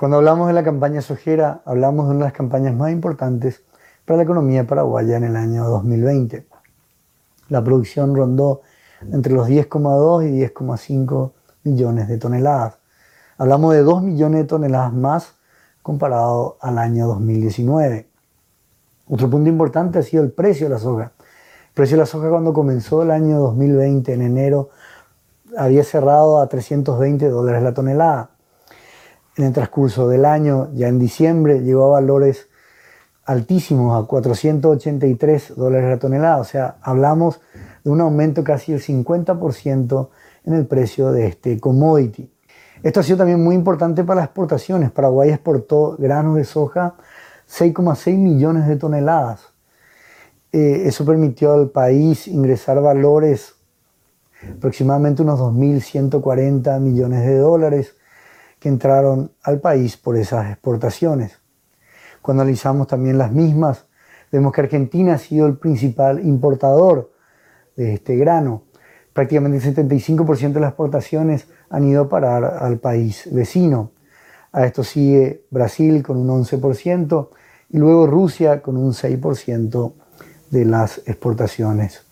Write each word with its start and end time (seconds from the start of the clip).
Cuando 0.00 0.16
hablamos 0.16 0.46
de 0.46 0.54
la 0.54 0.64
campaña 0.64 1.02
sojera, 1.02 1.60
hablamos 1.66 2.06
de 2.06 2.12
una 2.12 2.20
de 2.20 2.24
las 2.24 2.32
campañas 2.32 2.74
más 2.74 2.90
importantes 2.90 3.62
para 4.06 4.16
la 4.16 4.22
economía 4.22 4.66
paraguaya 4.66 5.18
en 5.18 5.24
el 5.24 5.36
año 5.36 5.68
2020. 5.68 6.46
La 7.50 7.62
producción 7.62 8.16
rondó 8.16 8.62
entre 9.12 9.34
los 9.34 9.46
10,2 9.46 10.26
y 10.26 10.40
10,5 10.40 11.32
millones 11.64 12.08
de 12.08 12.16
toneladas. 12.16 12.78
Hablamos 13.36 13.74
de 13.74 13.82
2 13.82 14.02
millones 14.02 14.40
de 14.40 14.46
toneladas 14.46 14.94
más 14.94 15.34
comparado 15.82 16.56
al 16.62 16.78
año 16.78 17.06
2019. 17.06 18.08
Otro 19.06 19.28
punto 19.28 19.50
importante 19.50 19.98
ha 19.98 20.02
sido 20.02 20.22
el 20.22 20.32
precio 20.32 20.66
de 20.68 20.76
la 20.76 20.78
soja. 20.78 21.12
El 21.12 21.74
precio 21.74 21.98
de 21.98 22.04
la 22.04 22.06
soja 22.06 22.30
cuando 22.30 22.54
comenzó 22.54 23.02
el 23.02 23.10
año 23.10 23.38
2020, 23.38 24.14
en 24.14 24.22
enero, 24.22 24.70
había 25.58 25.84
cerrado 25.84 26.40
a 26.40 26.48
320 26.48 27.28
dólares 27.28 27.62
la 27.62 27.74
tonelada. 27.74 28.30
En 29.40 29.46
el 29.46 29.52
transcurso 29.54 30.06
del 30.06 30.26
año, 30.26 30.68
ya 30.74 30.88
en 30.88 30.98
diciembre, 30.98 31.62
llegó 31.62 31.86
a 31.86 32.00
valores 32.00 32.50
altísimos, 33.24 33.98
a 33.98 34.06
483 34.06 35.56
dólares 35.56 35.88
la 35.88 35.98
tonelada. 35.98 36.36
O 36.36 36.44
sea, 36.44 36.76
hablamos 36.82 37.40
de 37.82 37.88
un 37.88 38.02
aumento 38.02 38.44
casi 38.44 38.72
del 38.72 38.82
50% 38.82 40.08
en 40.44 40.52
el 40.52 40.66
precio 40.66 41.10
de 41.10 41.28
este 41.28 41.58
commodity. 41.58 42.30
Esto 42.82 43.00
ha 43.00 43.02
sido 43.02 43.16
también 43.16 43.42
muy 43.42 43.54
importante 43.54 44.04
para 44.04 44.20
las 44.20 44.26
exportaciones. 44.26 44.90
Paraguay 44.90 45.30
exportó 45.30 45.96
granos 45.98 46.36
de 46.36 46.44
soja 46.44 46.96
6,6 47.48 48.18
millones 48.18 48.68
de 48.68 48.76
toneladas. 48.76 49.54
Eh, 50.52 50.82
eso 50.84 51.06
permitió 51.06 51.54
al 51.54 51.70
país 51.70 52.28
ingresar 52.28 52.78
valores 52.82 53.54
aproximadamente 54.54 55.22
unos 55.22 55.40
2.140 55.40 56.78
millones 56.78 57.20
de 57.24 57.38
dólares 57.38 57.94
que 58.60 58.68
entraron 58.68 59.32
al 59.42 59.60
país 59.60 59.96
por 59.96 60.16
esas 60.16 60.50
exportaciones. 60.50 61.38
Cuando 62.22 62.42
analizamos 62.42 62.86
también 62.86 63.18
las 63.18 63.32
mismas, 63.32 63.86
vemos 64.30 64.52
que 64.52 64.60
Argentina 64.60 65.14
ha 65.14 65.18
sido 65.18 65.46
el 65.46 65.56
principal 65.56 66.24
importador 66.24 67.10
de 67.76 67.94
este 67.94 68.16
grano. 68.16 68.64
Prácticamente 69.12 69.66
el 69.66 69.74
75% 69.74 70.52
de 70.52 70.60
las 70.60 70.70
exportaciones 70.70 71.48
han 71.70 71.84
ido 71.84 72.02
a 72.02 72.08
parar 72.08 72.44
al 72.44 72.78
país 72.78 73.28
vecino. 73.32 73.92
A 74.52 74.66
esto 74.66 74.84
sigue 74.84 75.44
Brasil 75.50 76.02
con 76.02 76.18
un 76.18 76.44
11% 76.44 77.28
y 77.70 77.78
luego 77.78 78.06
Rusia 78.06 78.60
con 78.60 78.76
un 78.76 78.92
6% 78.92 79.92
de 80.50 80.64
las 80.64 80.98
exportaciones. 81.06 82.02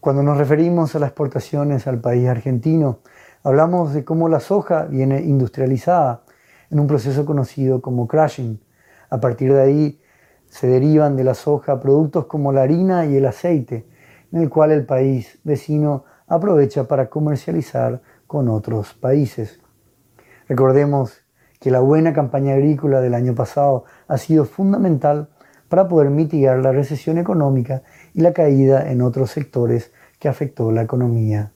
Cuando 0.00 0.22
nos 0.22 0.38
referimos 0.38 0.94
a 0.94 0.98
las 0.98 1.08
exportaciones 1.08 1.86
al 1.86 2.00
país 2.00 2.26
argentino, 2.26 3.00
hablamos 3.42 3.94
de 3.94 4.04
cómo 4.04 4.28
la 4.28 4.40
soja 4.40 4.84
viene 4.84 5.20
industrializada 5.22 6.22
en 6.70 6.80
un 6.80 6.86
proceso 6.86 7.24
conocido 7.24 7.80
como 7.80 8.06
crushing. 8.06 8.60
A 9.08 9.20
partir 9.20 9.52
de 9.52 9.60
ahí 9.60 10.00
se 10.48 10.66
derivan 10.66 11.16
de 11.16 11.24
la 11.24 11.34
soja 11.34 11.80
productos 11.80 12.26
como 12.26 12.52
la 12.52 12.62
harina 12.62 13.06
y 13.06 13.16
el 13.16 13.26
aceite, 13.26 13.86
en 14.32 14.42
el 14.42 14.50
cual 14.50 14.72
el 14.72 14.84
país 14.84 15.38
vecino 15.44 16.04
aprovecha 16.26 16.84
para 16.84 17.08
comercializar 17.08 18.02
con 18.26 18.48
otros 18.48 18.94
países. 18.94 19.60
Recordemos 20.48 21.24
que 21.60 21.70
la 21.70 21.80
buena 21.80 22.12
campaña 22.12 22.54
agrícola 22.54 23.00
del 23.00 23.14
año 23.14 23.34
pasado 23.34 23.84
ha 24.08 24.18
sido 24.18 24.44
fundamental 24.44 25.28
para 25.68 25.88
poder 25.88 26.10
mitigar 26.10 26.58
la 26.58 26.72
recesión 26.72 27.18
económica 27.18 27.82
y 28.14 28.22
la 28.22 28.32
caída 28.32 28.90
en 28.90 29.02
otros 29.02 29.30
sectores 29.30 29.92
que 30.18 30.28
afectó 30.28 30.72
la 30.72 30.82
economía. 30.82 31.52